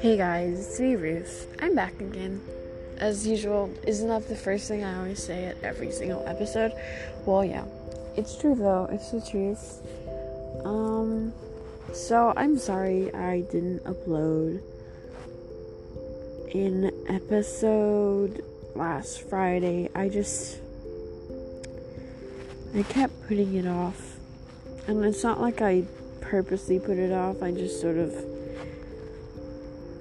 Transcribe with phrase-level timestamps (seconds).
[0.00, 1.46] Hey guys, it's me Ruth.
[1.60, 2.40] I'm back again.
[2.96, 6.72] As usual, isn't that the first thing I always say at every single episode?
[7.26, 7.66] Well, yeah.
[8.16, 9.82] It's true though, it's the truth.
[10.64, 11.34] Um,
[11.92, 14.62] so I'm sorry I didn't upload
[16.50, 18.42] in episode
[18.74, 19.90] last Friday.
[19.94, 20.60] I just.
[22.74, 24.13] I kept putting it off.
[24.86, 25.84] And it's not like I
[26.20, 28.14] purposely put it off, I just sort of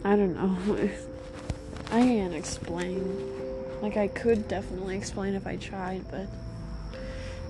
[0.05, 0.57] I don't know.
[1.91, 3.01] I can't explain.
[3.81, 6.27] Like, I could definitely explain if I tried, but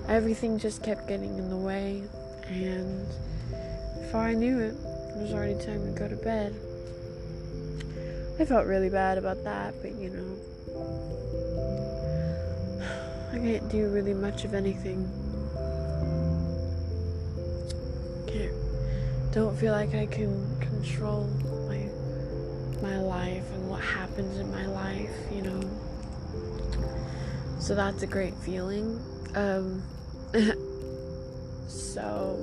[0.08, 2.04] everything just kept getting in the way,
[2.48, 3.06] and
[4.00, 6.54] before I knew it, it was already time to go to bed.
[8.38, 10.36] I felt really bad about that, but you know,
[13.32, 15.23] I can't do really much of anything.
[18.34, 18.52] Can't,
[19.30, 21.28] don't feel like I can control
[21.68, 21.88] my
[22.82, 25.60] my life and what happens in my life, you know.
[27.60, 29.00] So that's a great feeling.
[29.36, 29.84] Um,
[31.68, 32.40] so,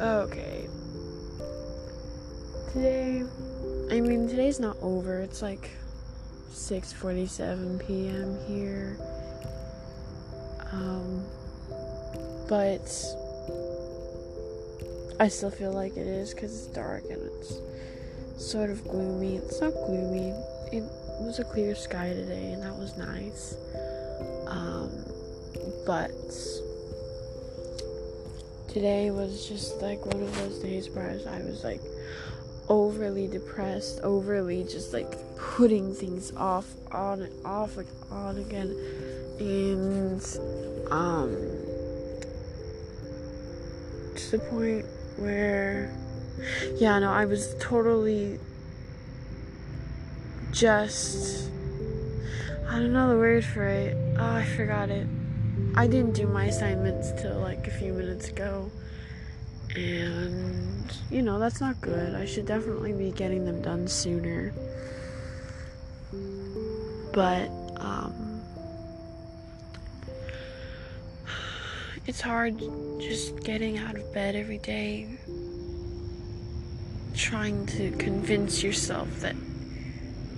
[0.00, 0.66] okay.
[2.72, 3.22] Today,
[3.92, 5.20] I mean, today's not over.
[5.20, 5.70] It's like
[6.50, 8.36] 6:47 p.m.
[8.48, 8.98] here.
[10.72, 11.24] Um,
[12.48, 12.90] but
[15.20, 17.60] I still feel like it is because it's dark and it's
[18.36, 19.36] sort of gloomy.
[19.36, 20.30] It's not gloomy.
[20.72, 20.82] It
[21.20, 23.56] was a clear sky today, and that was nice.
[24.48, 24.90] Um,
[25.86, 26.10] but
[28.68, 31.80] today was just like one of those days where I was like
[32.68, 38.76] overly depressed, overly just like putting things off, on and off, like on again,
[39.38, 40.20] and
[40.90, 41.30] um,
[44.16, 44.84] to the point
[45.16, 45.92] where
[46.76, 48.38] yeah, no, I was totally
[50.52, 51.50] just.
[52.68, 53.96] I don't know the word for it.
[54.18, 55.06] Oh, I forgot it.
[55.76, 58.70] I didn't do my assignments till like a few minutes ago.
[59.76, 62.14] And, you know, that's not good.
[62.14, 64.52] I should definitely be getting them done sooner.
[67.12, 67.48] But,
[67.78, 68.23] um,
[72.06, 72.58] it's hard
[73.00, 75.08] just getting out of bed every day
[77.14, 79.36] trying to convince yourself that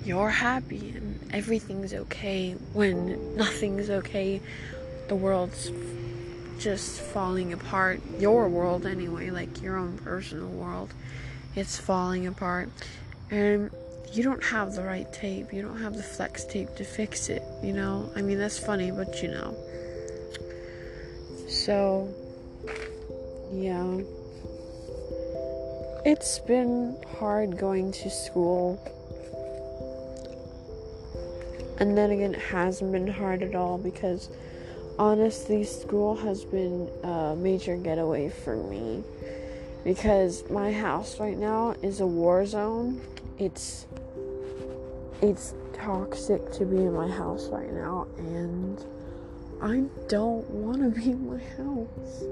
[0.04, 4.40] you're happy and everything's okay when nothing's okay.
[5.08, 5.72] The world's
[6.58, 8.00] just falling apart.
[8.18, 10.92] Your world, anyway, like your own personal world,
[11.54, 12.68] it's falling apart.
[13.30, 13.70] And
[14.12, 15.52] you don't have the right tape.
[15.52, 18.10] You don't have the flex tape to fix it, you know?
[18.14, 19.56] I mean, that's funny, but you know.
[21.66, 22.08] So,
[23.52, 23.98] yeah.
[26.04, 28.78] It's been hard going to school.
[31.80, 34.30] And then again, it hasn't been hard at all because
[34.96, 39.02] honestly, school has been a major getaway for me.
[39.82, 43.00] Because my house right now is a war zone.
[43.40, 43.86] It's
[45.20, 48.84] it's toxic to be in my house right now and
[49.62, 52.24] I don't want to be in my house.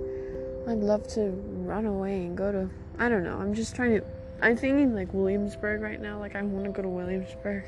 [0.67, 1.31] I'd love to
[1.65, 3.39] run away and go to I don't know.
[3.39, 4.05] I'm just trying to.
[4.41, 6.19] I'm thinking like Williamsburg right now.
[6.19, 7.65] Like I want to go to Williamsburg.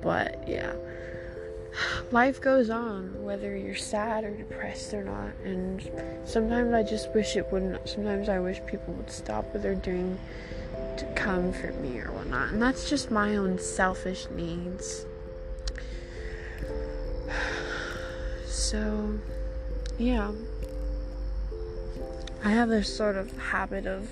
[0.00, 0.74] But yeah.
[2.10, 5.34] Life goes on whether you're sad or depressed or not.
[5.44, 5.90] And
[6.24, 7.88] sometimes I just wish it wouldn't.
[7.88, 10.18] Sometimes I wish people would stop what they're doing
[10.96, 12.50] to comfort me or whatnot.
[12.50, 15.04] And that's just my own selfish needs.
[18.70, 19.18] So,
[19.96, 20.30] yeah.
[22.44, 24.10] I have this sort of habit of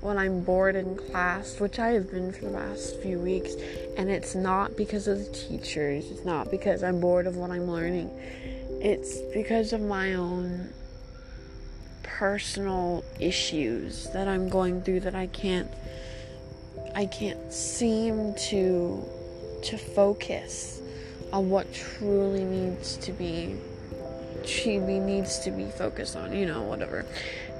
[0.00, 3.52] when I'm bored in class, which I have been for the last few weeks,
[3.98, 7.70] and it's not because of the teachers, it's not because I'm bored of what I'm
[7.70, 8.08] learning,
[8.80, 10.70] it's because of my own
[12.02, 15.68] personal issues that I'm going through that I can't
[16.94, 19.04] I can't seem to
[19.64, 20.80] to focus
[21.36, 23.56] on what truly needs to be
[24.44, 27.04] she needs to be focused on, you know, whatever.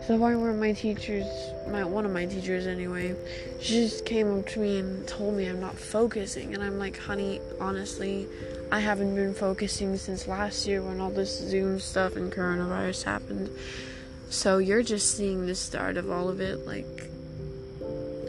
[0.07, 1.27] So point where my teachers,
[1.69, 3.17] my one of my teachers anyway,
[3.61, 6.97] she just came up to me and told me I'm not focusing, and I'm like,
[6.97, 8.29] honey, honestly,
[8.71, 13.51] I haven't been focusing since last year when all this Zoom stuff and coronavirus happened.
[14.31, 17.11] So you're just seeing the start of all of it, like,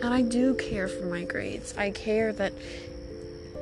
[0.02, 1.76] and I do care for my grades.
[1.78, 2.54] I care that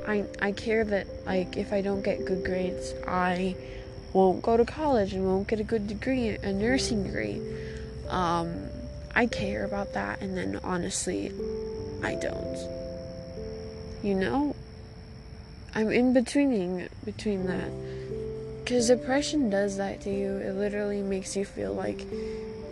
[0.06, 3.56] I I care that like if I don't get good grades, I
[4.12, 7.40] won't go to college and won't get a good degree, a nursing degree.
[8.08, 8.68] Um,
[9.14, 11.32] I care about that, and then honestly,
[12.02, 12.56] I don't.
[14.02, 14.56] You know,
[15.74, 17.70] I'm in betweening between that.
[18.62, 20.38] Because depression does that to you.
[20.38, 22.00] It literally makes you feel like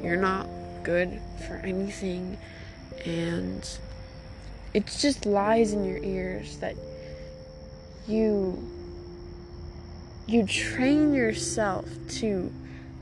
[0.03, 0.49] you're not
[0.83, 2.37] good for anything.
[3.05, 3.69] And
[4.73, 6.75] it just lies in your ears that
[8.07, 8.71] you
[10.27, 12.53] you train yourself to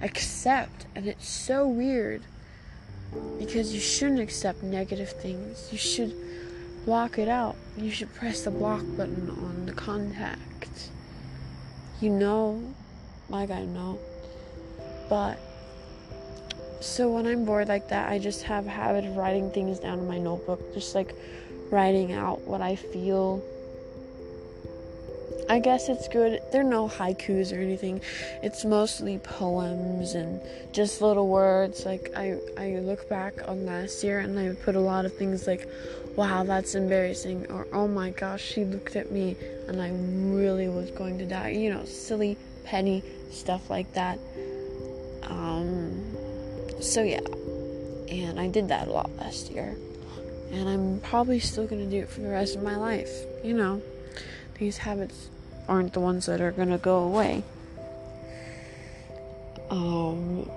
[0.01, 2.23] accept and it's so weird
[3.39, 5.69] because you shouldn't accept negative things.
[5.71, 6.15] You should
[6.85, 7.57] block it out.
[7.77, 10.91] You should press the block button on the contact.
[12.01, 12.63] You know,
[13.29, 13.99] like I know.
[15.09, 15.39] But
[16.81, 20.01] so when I'm bored like that, I just have a habit of writing things down
[20.01, 21.15] in my notebook, just like
[21.71, 23.43] writing out what I feel
[25.53, 26.41] I guess it's good.
[26.51, 28.01] There are no haikus or anything.
[28.43, 30.41] It's mostly poems and
[30.73, 31.85] just little words.
[31.85, 35.47] Like I, I look back on last year and I put a lot of things
[35.47, 35.69] like,
[36.17, 39.37] "Wow, that's embarrassing," or "Oh my gosh, she looked at me
[39.69, 39.91] and I
[40.35, 44.19] really was going to die." You know, silly, petty stuff like that.
[45.25, 46.03] Um.
[46.81, 47.21] So yeah,
[48.09, 49.77] and I did that a lot last year,
[50.51, 53.13] and I'm probably still gonna do it for the rest of my life.
[53.45, 53.83] You know
[54.59, 55.29] these habits
[55.69, 57.43] aren't the ones that are gonna go away.
[59.71, 60.51] Um,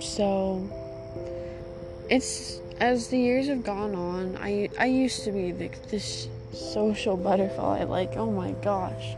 [0.00, 0.68] so
[2.08, 4.36] it's as the years have gone on.
[4.40, 7.84] I I used to be like this social butterfly.
[7.84, 9.16] Like oh my gosh,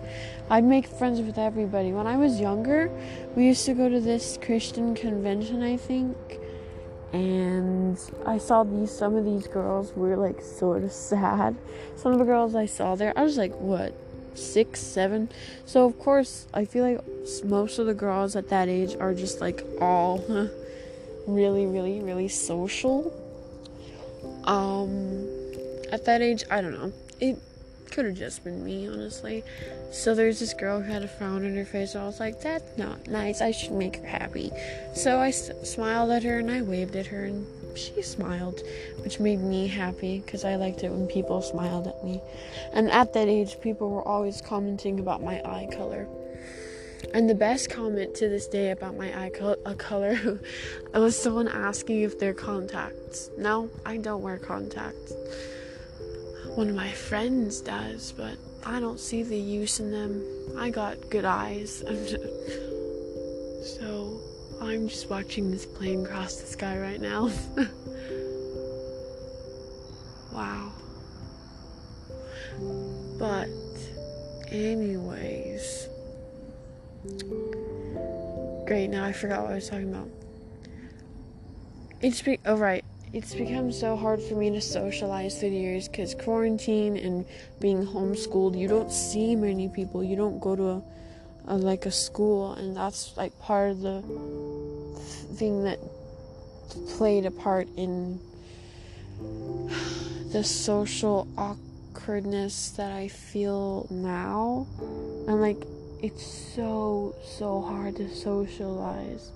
[0.50, 1.92] I'd make friends with everybody.
[1.92, 2.90] When I was younger,
[3.36, 5.62] we used to go to this Christian convention.
[5.62, 6.16] I think
[7.14, 7.96] and
[8.26, 11.56] I saw these some of these girls were like sort of sad.
[11.94, 13.94] Some of the girls I saw there, I was like, what,
[14.34, 15.28] six, seven.
[15.66, 17.00] So of course, I feel like
[17.44, 20.18] most of the girls at that age are just like all
[21.26, 23.12] really, really, really social.
[24.44, 25.26] Um,
[25.92, 26.92] at that age, I don't know.
[27.20, 27.38] It
[27.90, 29.44] could have just been me, honestly.
[29.92, 31.94] So there's this girl who had a frown on her face.
[31.94, 33.40] and I was like, that's not nice.
[33.40, 34.50] I should make her happy.
[34.94, 38.62] So I s- smiled at her and I waved at her and she smiled,
[39.02, 42.20] which made me happy because I liked it when people smiled at me.
[42.72, 46.06] And at that age, people were always commenting about my eye color.
[47.12, 50.40] And the best comment to this day about my eye co- uh, color
[50.94, 53.30] was someone asking if they're contacts.
[53.36, 55.12] No, I don't wear contacts.
[56.54, 60.24] One of my friends does, but I don't see the use in them.
[60.56, 61.78] I got good eyes.
[63.78, 64.20] so
[64.60, 67.30] I'm just watching this plane cross the sky right now.
[70.32, 70.72] wow.
[73.18, 73.48] But,
[74.50, 75.88] anyways.
[78.66, 80.08] Great, now I forgot what I was talking about.
[82.00, 85.88] It's be- oh right, it's become so hard for me to socialize through the years
[85.88, 87.26] because quarantine and
[87.60, 90.02] being homeschooled, you don't see many people.
[90.02, 90.82] You don't go to a,
[91.46, 94.02] a like a school, and that's like part of the
[95.36, 95.78] thing that
[96.96, 98.20] played a part in
[100.32, 104.66] the social awkwardness that I feel now.
[105.28, 105.62] And like,
[106.02, 109.30] it's so, so hard to socialize.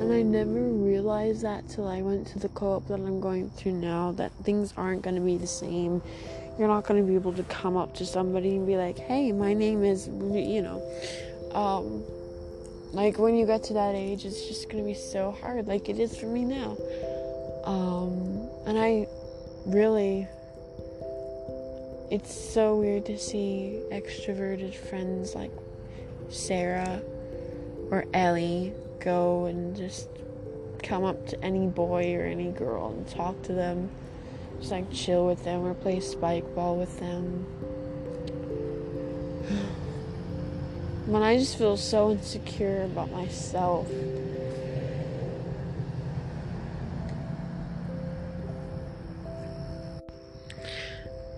[0.00, 3.50] And I never realized that till I went to the co op that I'm going
[3.50, 6.02] through now that things aren't going to be the same.
[6.58, 9.32] You're not going to be able to come up to somebody and be like, hey,
[9.32, 10.82] my name is, you know.
[11.52, 12.04] Um,
[12.92, 15.98] like when you get to that age, it's just gonna be so hard, like it
[15.98, 16.76] is for me now.
[17.64, 19.06] Um, and I
[19.66, 20.26] really,
[22.10, 25.50] it's so weird to see extroverted friends like
[26.30, 27.02] Sarah
[27.90, 30.08] or Ellie go and just
[30.82, 33.90] come up to any boy or any girl and talk to them,
[34.58, 37.46] just like chill with them or play spike ball with them.
[41.06, 43.88] when I just feel so insecure about myself.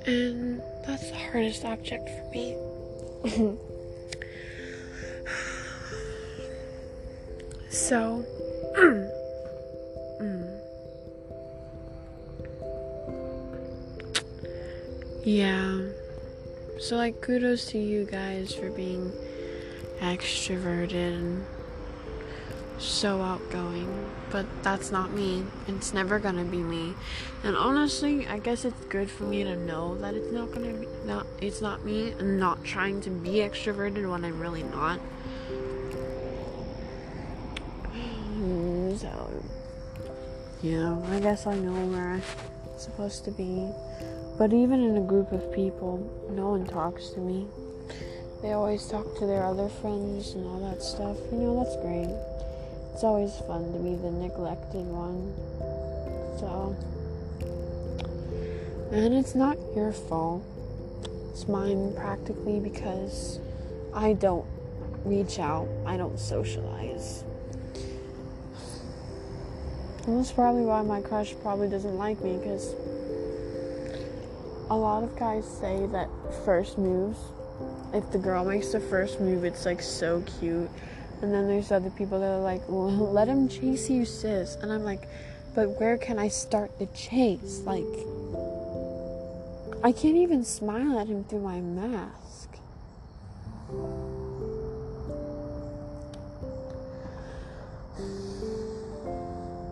[0.06, 2.56] And that's the hardest object for me.
[7.70, 8.24] so,
[15.28, 15.82] Yeah.
[16.80, 19.12] So, like, kudos to you guys for being
[20.00, 21.44] extroverted and
[22.78, 24.10] so outgoing.
[24.30, 25.44] But that's not me.
[25.66, 26.94] It's never gonna be me.
[27.44, 30.88] And honestly, I guess it's good for me to know that it's not gonna be
[31.04, 34.98] not it's not me and not trying to be extroverted when I'm really not.
[38.96, 39.42] So
[40.62, 42.22] yeah, I guess I know where I'm
[42.78, 43.70] supposed to be.
[44.38, 45.98] But even in a group of people,
[46.30, 47.48] no one talks to me.
[48.40, 51.16] They always talk to their other friends and all that stuff.
[51.32, 52.08] You know, that's great.
[52.94, 55.34] It's always fun to be the neglected one.
[56.38, 56.76] So,
[58.92, 60.44] and it's not your fault.
[61.30, 63.40] It's mine practically because
[63.92, 64.46] I don't
[65.04, 67.24] reach out, I don't socialize.
[70.06, 72.74] And that's probably why my crush probably doesn't like me because
[74.70, 76.08] a lot of guys say that
[76.44, 77.18] first moves,
[77.94, 80.68] if the girl makes the first move, it's like so cute.
[81.22, 84.56] And then there's other people that are like, well, let him chase you, sis.
[84.56, 85.08] And I'm like,
[85.54, 87.62] but where can I start the chase?
[87.64, 87.84] Like,
[89.82, 92.58] I can't even smile at him through my mask.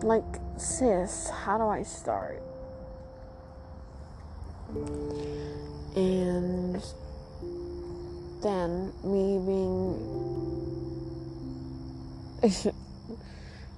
[0.02, 2.42] Like, sis, how do I start?
[5.94, 6.82] And
[8.42, 9.96] then me being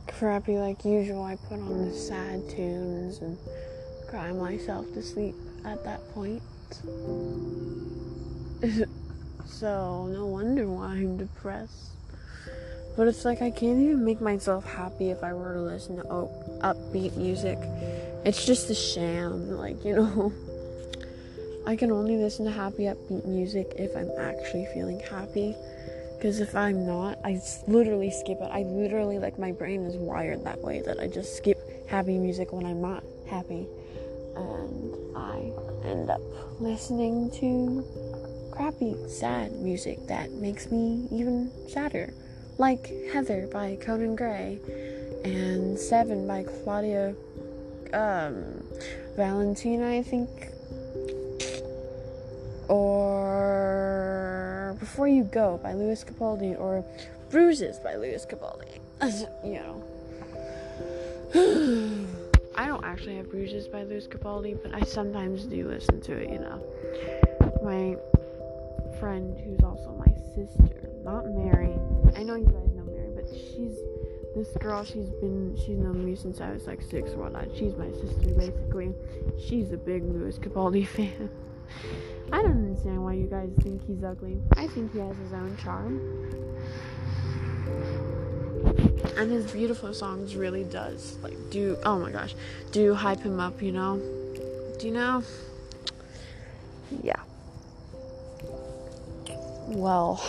[0.08, 3.38] crappy like usual, I put on the sad tunes and
[4.08, 6.42] cry myself to sleep at that point.
[9.46, 11.92] so, no wonder why I'm depressed.
[12.96, 16.02] But it's like I can't even make myself happy if I were to listen to
[16.02, 17.58] upbeat music.
[18.24, 20.32] It's just a sham, like, you know.
[21.68, 25.54] I can only listen to happy upbeat music if I'm actually feeling happy.
[26.16, 28.48] Because if I'm not, I literally skip it.
[28.50, 32.54] I literally, like, my brain is wired that way that I just skip happy music
[32.54, 33.66] when I'm not happy.
[34.34, 35.52] And I
[35.84, 36.22] end up
[36.58, 37.84] listening to
[38.50, 42.14] crappy, sad music that makes me even sadder
[42.56, 44.58] like Heather by Conan Gray
[45.22, 47.14] and Seven by Claudia
[47.92, 48.64] um,
[49.16, 50.30] Valentina, I think.
[52.68, 53.96] Or
[54.78, 56.84] Before You Go by Lewis Capaldi, or
[57.30, 58.78] Bruises by Lewis Capaldi.
[59.44, 59.82] you know.
[62.54, 66.30] I don't actually have Bruises by Lewis Capaldi, but I sometimes do listen to it,
[66.30, 66.60] you know.
[67.62, 67.96] My
[68.98, 71.74] friend, who's also my sister, not Mary,
[72.16, 73.76] I know you guys know Mary, but she's
[74.34, 74.84] this girl.
[74.84, 77.48] She's been she's known me since I was like six or whatnot.
[77.56, 78.94] She's my sister basically.
[79.46, 81.30] She's a big Lewis Capaldi fan.
[82.32, 84.38] I don't understand why you guys think he's ugly.
[84.56, 86.00] I think he has his own charm.
[89.16, 92.34] And his beautiful songs really does like do oh my gosh,
[92.72, 93.98] do hype him up, you know?
[94.78, 95.22] Do you know?
[97.02, 97.20] Yeah.
[99.66, 100.22] Well,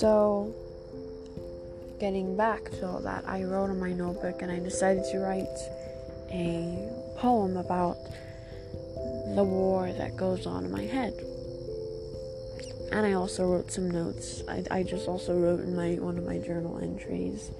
[0.00, 0.54] So,
[1.98, 5.46] getting back to all that, I wrote on my notebook and I decided to write
[6.30, 7.96] a poem about
[9.34, 11.12] the war that goes on in my head.
[12.92, 14.42] And I also wrote some notes.
[14.48, 17.50] I, I just also wrote in my one of my journal entries.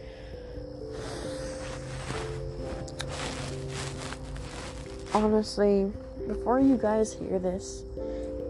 [5.15, 5.93] Honestly,
[6.27, 7.85] before you guys hear this,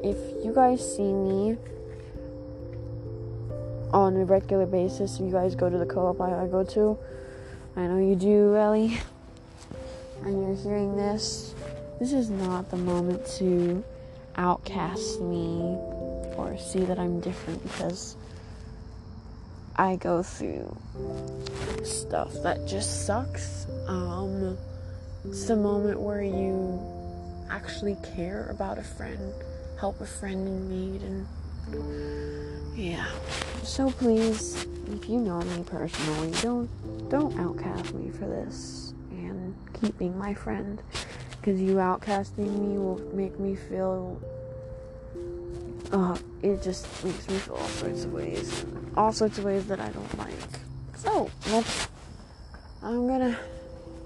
[0.03, 1.57] if you guys see me
[3.93, 5.17] on a regular basis.
[5.17, 6.99] if You guys go to the co-op I, I go to.
[7.77, 8.99] I know you do, Ellie.
[10.23, 11.55] And you're hearing this.
[11.99, 13.83] This is not the moment to
[14.37, 15.77] outcast me
[16.37, 18.17] or see that I'm different because
[19.77, 20.77] I go through
[21.85, 23.67] stuff that just sucks.
[23.87, 24.57] Um,
[25.25, 26.81] it's the moment where you
[27.51, 29.33] actually care about a friend,
[29.79, 31.27] help a friend in need, and
[32.77, 33.07] yeah.
[33.63, 36.69] So please, if you know me personally, don't
[37.11, 38.90] don't outcast me for this
[39.81, 40.83] keep being my friend.
[41.41, 44.21] Because you outcasting me will make me feel.
[45.91, 48.65] Uh, it just makes me feel all sorts of ways,
[48.97, 50.35] all sorts of ways that I don't like.
[50.97, 51.89] So let's.
[52.83, 53.39] I'm gonna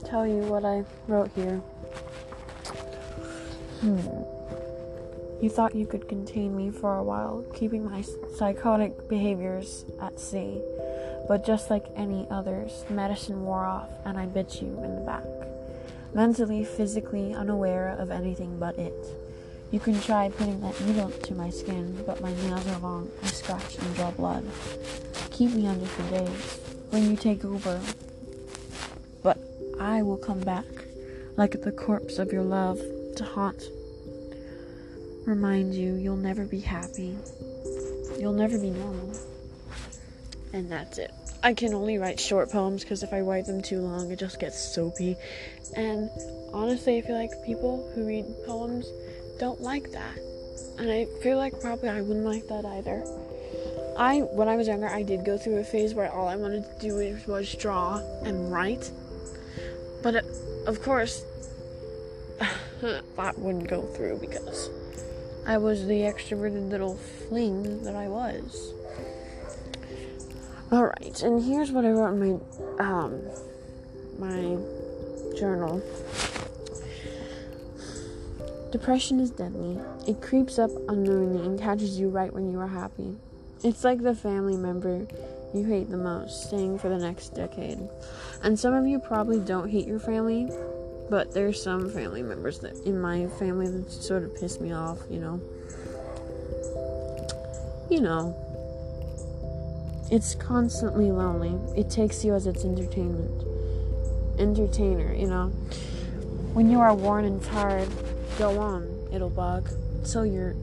[0.04, 1.56] tell you what I wrote here.
[3.80, 3.98] Hmm.
[5.42, 8.02] You thought you could contain me for a while, keeping my
[8.38, 10.62] psychotic behaviors at sea.
[11.28, 15.24] But just like any others, medicine wore off, and I bit you in the back.
[16.14, 18.94] Mentally, physically unaware of anything but it.
[19.70, 23.10] You can try putting that needle to my skin, but my nails are long.
[23.22, 24.44] I scratch and draw blood.
[25.30, 26.60] Keep me under for days.
[26.90, 27.80] When you take over,
[29.22, 29.38] but
[29.80, 30.66] I will come back,
[31.36, 32.80] like the corpse of your love,
[33.16, 33.64] to haunt
[35.26, 37.16] remind you you'll never be happy.
[38.18, 39.12] You'll never be normal.
[40.52, 41.10] And that's it.
[41.44, 44.40] I can only write short poems because if I write them too long, it just
[44.40, 45.14] gets soapy.
[45.76, 46.08] And
[46.54, 48.90] honestly, I feel like people who read poems
[49.38, 50.16] don't like that.
[50.78, 53.04] And I feel like probably I wouldn't like that either.
[53.98, 56.64] I, when I was younger, I did go through a phase where all I wanted
[56.64, 58.90] to do was draw and write.
[60.02, 60.22] But uh,
[60.66, 61.26] of course,
[62.80, 64.70] that wouldn't go through because
[65.46, 68.72] I was the extroverted little fling that I was.
[70.74, 73.20] All right, and here's what I wrote in my um
[74.18, 74.58] my
[75.38, 75.80] journal.
[78.72, 79.78] Depression is deadly.
[80.08, 83.14] It creeps up unknowingly and catches you right when you are happy.
[83.62, 85.06] It's like the family member
[85.54, 87.78] you hate the most staying for the next decade.
[88.42, 90.50] And some of you probably don't hate your family,
[91.08, 94.98] but there's some family members that in my family that sort of piss me off,
[95.08, 95.40] you know.
[97.88, 98.43] You know,
[100.10, 101.58] it's constantly lonely.
[101.78, 103.44] It takes you as its entertainment.
[104.38, 105.48] Entertainer, you know.
[106.52, 107.88] When you are worn and tired,
[108.38, 109.68] go on, it'll bug,
[110.04, 110.54] till you're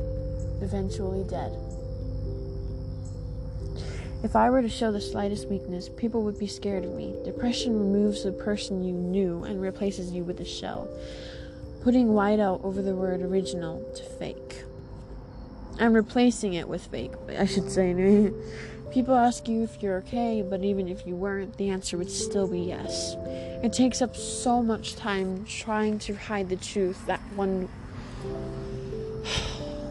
[0.62, 1.52] eventually dead.
[4.24, 7.16] If I were to show the slightest weakness, people would be scared of me.
[7.26, 10.88] Depression removes the person you knew and replaces you with a shell,
[11.84, 14.64] putting white out over the word original to fake.
[15.80, 18.32] I'm replacing it with fake, I should say.
[18.92, 22.48] People ask you if you're okay, but even if you weren't, the answer would still
[22.48, 23.16] be yes.
[23.64, 27.62] It takes up so much time trying to hide the truth that one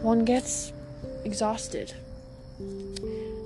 [0.03, 0.71] one gets
[1.25, 1.93] exhausted.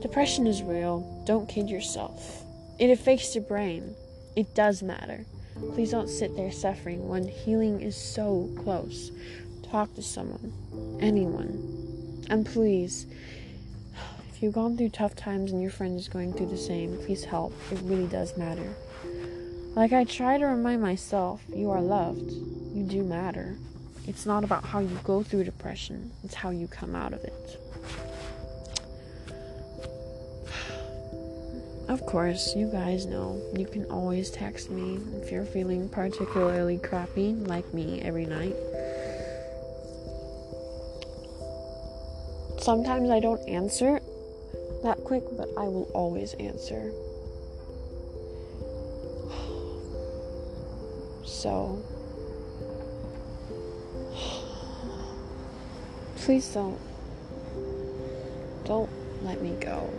[0.01, 1.23] Depression is real.
[1.25, 2.43] Don't kid yourself.
[2.77, 3.95] It affects your brain.
[4.35, 5.25] It does matter.
[5.73, 9.11] Please don't sit there suffering when healing is so close.
[9.71, 10.51] Talk to someone,
[11.01, 12.25] anyone.
[12.29, 13.05] And please,
[14.35, 17.23] if you've gone through tough times and your friend is going through the same, please
[17.23, 17.53] help.
[17.71, 18.75] It really does matter.
[19.75, 22.33] Like I try to remind myself, you are loved.
[22.73, 23.55] You do matter.
[24.05, 27.61] It's not about how you go through depression, it's how you come out of it.
[31.87, 37.33] Of course, you guys know you can always text me if you're feeling particularly crappy,
[37.33, 38.55] like me, every night.
[42.59, 44.01] Sometimes I don't answer
[44.83, 46.91] that quick, but I will always answer.
[51.25, 51.81] So,
[56.17, 56.79] please don't,
[58.63, 58.89] don't
[59.23, 59.89] let me go.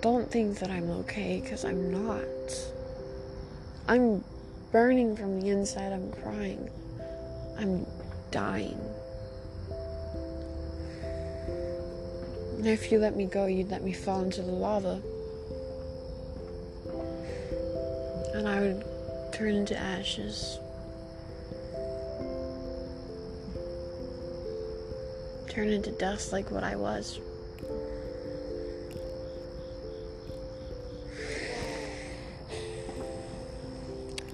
[0.00, 2.24] Don't think that I'm okay, because I'm not.
[3.88, 4.22] I'm
[4.72, 6.70] burning from the inside, I'm crying.
[7.58, 7.86] I'm
[8.30, 8.78] dying.
[12.68, 15.00] If you let me go, you'd let me fall into the lava.
[18.34, 18.84] And I would
[19.32, 20.58] turn into ashes.
[25.48, 27.18] Turn into dust like what I was.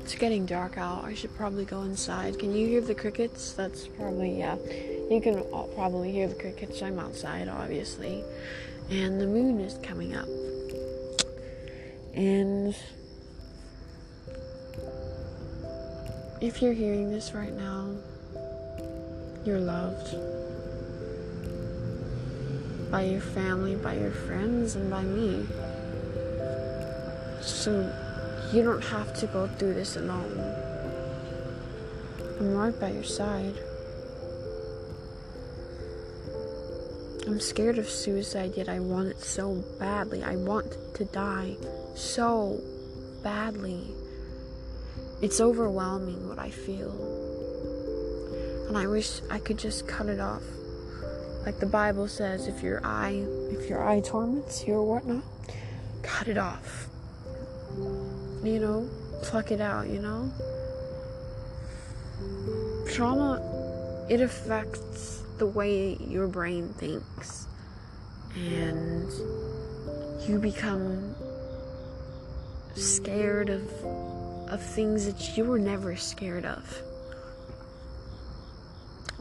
[0.02, 1.04] It's getting dark out.
[1.04, 2.40] I should probably go inside.
[2.40, 3.52] Can you hear the crickets?
[3.52, 4.56] That's probably, yeah.
[5.10, 6.80] You can probably hear the crickets.
[6.82, 8.24] I'm outside, obviously.
[8.90, 10.28] And the moon is coming up.
[12.14, 12.74] And
[16.40, 17.90] if you're hearing this right now,
[19.44, 20.16] you're loved
[22.90, 25.46] by your family, by your friends, and by me.
[27.40, 27.92] So
[28.52, 30.38] you don't have to go through this alone.
[32.38, 33.54] I'm right by your side.
[37.26, 40.22] I'm scared of suicide, yet I want it so badly.
[40.22, 41.56] I want to die
[41.94, 42.60] so
[43.22, 43.94] badly.
[45.22, 46.92] It's overwhelming what I feel.
[48.68, 50.42] And I wish I could just cut it off.
[51.46, 55.24] Like the Bible says, if your eye if your eye torments you or whatnot,
[56.02, 56.88] cut it off.
[58.42, 58.90] You know,
[59.22, 60.30] pluck it out, you know?
[62.92, 63.40] Trauma
[64.10, 67.46] it affects the way your brain thinks.
[68.36, 69.10] And
[70.28, 71.14] you become
[72.74, 73.62] scared of
[74.48, 76.82] of things that you were never scared of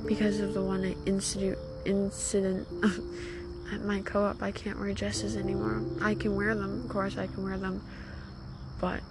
[0.06, 2.68] because of the one incident incident
[3.74, 5.82] at my co-op I can't wear dresses anymore.
[6.02, 7.82] I can wear them, of course I can wear them,
[8.80, 9.02] but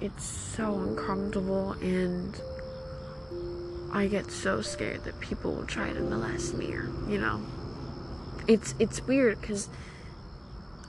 [0.00, 2.40] it's so uncomfortable and
[3.92, 7.40] I get so scared that people will try to molest me or, you know.
[8.46, 9.68] it's it's weird because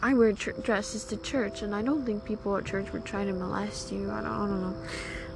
[0.01, 3.25] I wear ch- dresses to church, and I don't think people at church would try
[3.25, 4.09] to molest you.
[4.11, 4.75] I don't, I don't know.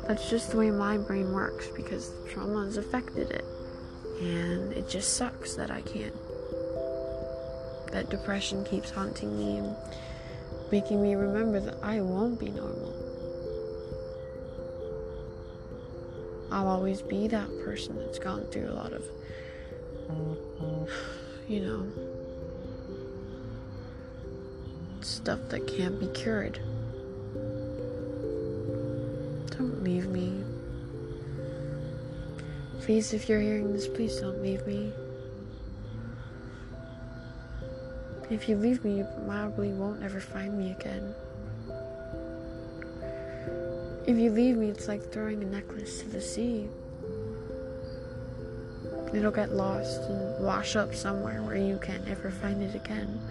[0.08, 3.46] That's just the way my brain works because trauma has affected it,
[4.22, 6.16] and it just sucks that I can't.
[7.92, 9.76] That depression keeps haunting me and
[10.72, 12.94] making me remember that I won't be normal.
[16.54, 19.04] I'll always be that person that's gone through a lot of,
[21.48, 21.92] you know,
[25.02, 26.60] stuff that can't be cured.
[29.58, 30.44] Don't leave me.
[32.82, 34.94] Please, if you're hearing this, please don't leave me.
[38.30, 41.16] If you leave me, you probably won't ever find me again.
[44.06, 46.68] If you leave me, it's like throwing a necklace to the sea.
[49.14, 53.22] It'll get lost and wash up somewhere where you can't ever find it again.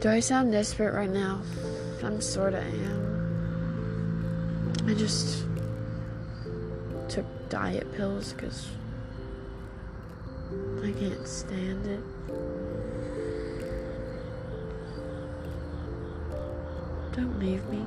[0.00, 1.40] Do I sound desperate right now?
[2.04, 3.08] I'm sorta am.
[4.86, 5.44] I just
[7.08, 8.68] took diet pills because
[10.84, 12.00] I can't stand it.
[17.18, 17.84] Don't leave me.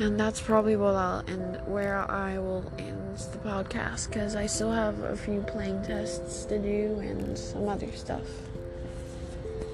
[0.00, 4.72] And that's probably what I'll end where I will end the podcast because I still
[4.72, 8.26] have a few playing tests to do and some other stuff.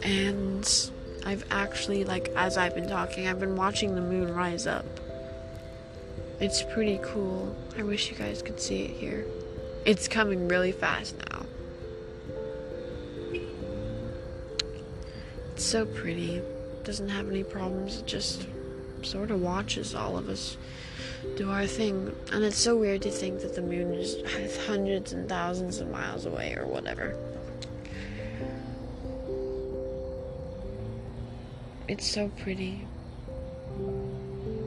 [0.03, 0.91] And
[1.25, 4.85] I've actually like as I've been talking, I've been watching the moon rise up.
[6.39, 7.57] It's pretty cool.
[7.79, 9.25] I wish you guys could see it here.
[9.87, 11.47] It's coming really fast now.
[15.63, 16.43] It's so pretty.
[16.83, 17.99] Doesn't have any problems.
[17.99, 18.49] It just
[19.03, 20.57] sort of watches all of us
[21.37, 22.13] do our thing.
[22.33, 24.17] And it's so weird to think that the moon is
[24.67, 27.17] hundreds and thousands of miles away or whatever.
[31.87, 32.85] It's so pretty.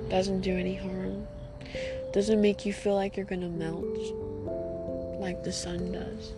[0.08, 1.28] Doesn't do any harm.
[2.14, 3.84] Doesn't make you feel like you're gonna melt
[5.20, 6.32] like the sun does.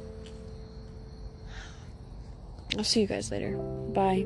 [2.75, 3.55] I'll see you guys later.
[3.55, 4.25] Bye.